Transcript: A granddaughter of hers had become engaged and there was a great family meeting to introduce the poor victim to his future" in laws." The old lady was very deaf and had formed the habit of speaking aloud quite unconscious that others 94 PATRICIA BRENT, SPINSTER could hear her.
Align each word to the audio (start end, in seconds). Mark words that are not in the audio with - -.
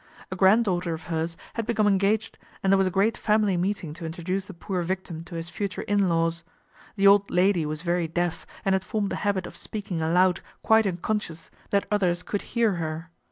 A 0.31 0.35
granddaughter 0.35 0.95
of 0.95 1.03
hers 1.13 1.37
had 1.53 1.67
become 1.67 1.85
engaged 1.87 2.39
and 2.63 2.73
there 2.73 2.77
was 2.79 2.87
a 2.87 2.89
great 2.89 3.15
family 3.15 3.55
meeting 3.55 3.93
to 3.93 4.03
introduce 4.03 4.47
the 4.47 4.53
poor 4.55 4.81
victim 4.81 5.23
to 5.25 5.35
his 5.35 5.49
future" 5.49 5.81
in 5.93 6.09
laws." 6.09 6.43
The 6.95 7.05
old 7.05 7.29
lady 7.29 7.67
was 7.67 7.83
very 7.83 8.07
deaf 8.07 8.47
and 8.65 8.73
had 8.73 8.83
formed 8.83 9.11
the 9.11 9.17
habit 9.17 9.45
of 9.45 9.55
speaking 9.55 10.01
aloud 10.01 10.41
quite 10.63 10.87
unconscious 10.87 11.51
that 11.69 11.85
others 11.91 12.21
94 12.25 12.31
PATRICIA 12.31 12.31
BRENT, 12.31 12.31
SPINSTER 12.31 12.31
could 12.31 12.41
hear 12.41 12.71
her. 12.77 13.11